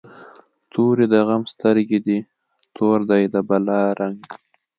[0.71, 2.19] توری د غم سترګی دي،
[2.75, 4.19] تور دی د بلا رنګ